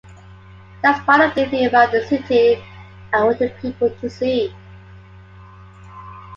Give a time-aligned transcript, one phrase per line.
[0.81, 2.57] That's part of the thing about the city
[3.13, 4.51] I wanted people to see.